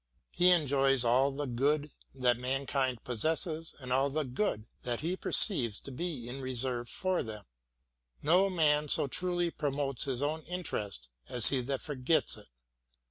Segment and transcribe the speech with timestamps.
[0.31, 5.79] He enjoys all the good that mankind possesses, and all the good that he perceives
[5.81, 7.45] to be in reserve for them.
[8.23, 12.47] No man so truly promotes his own interest as he that forgets it.